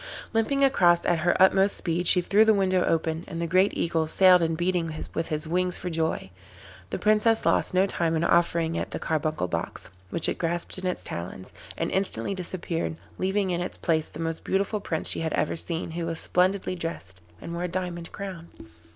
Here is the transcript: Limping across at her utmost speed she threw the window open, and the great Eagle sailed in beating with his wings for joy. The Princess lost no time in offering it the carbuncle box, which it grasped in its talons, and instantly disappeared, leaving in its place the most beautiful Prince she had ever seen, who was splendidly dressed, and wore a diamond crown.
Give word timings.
Limping 0.33 0.63
across 0.63 1.05
at 1.05 1.19
her 1.19 1.39
utmost 1.39 1.77
speed 1.77 2.07
she 2.07 2.21
threw 2.21 2.43
the 2.43 2.55
window 2.55 2.83
open, 2.85 3.23
and 3.27 3.39
the 3.39 3.45
great 3.45 3.71
Eagle 3.77 4.07
sailed 4.07 4.41
in 4.41 4.55
beating 4.55 4.91
with 5.13 5.27
his 5.27 5.47
wings 5.47 5.77
for 5.77 5.91
joy. 5.91 6.31
The 6.89 6.97
Princess 6.97 7.45
lost 7.45 7.75
no 7.75 7.85
time 7.85 8.15
in 8.15 8.23
offering 8.23 8.73
it 8.73 8.89
the 8.89 8.97
carbuncle 8.97 9.47
box, 9.47 9.91
which 10.09 10.27
it 10.27 10.39
grasped 10.39 10.79
in 10.79 10.87
its 10.87 11.03
talons, 11.03 11.53
and 11.77 11.91
instantly 11.91 12.33
disappeared, 12.33 12.95
leaving 13.19 13.51
in 13.51 13.61
its 13.61 13.77
place 13.77 14.09
the 14.09 14.19
most 14.19 14.43
beautiful 14.43 14.79
Prince 14.79 15.07
she 15.07 15.19
had 15.19 15.33
ever 15.33 15.55
seen, 15.55 15.91
who 15.91 16.07
was 16.07 16.19
splendidly 16.19 16.73
dressed, 16.73 17.21
and 17.39 17.53
wore 17.53 17.65
a 17.65 17.67
diamond 17.67 18.11
crown. 18.11 18.47